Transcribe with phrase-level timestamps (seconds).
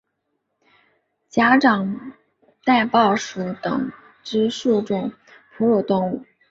[1.29, 2.11] 假掌
[2.65, 3.91] 袋貂属等
[4.23, 5.11] 之数种
[5.55, 6.25] 哺乳动物。